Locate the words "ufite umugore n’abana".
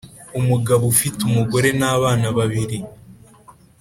0.93-2.27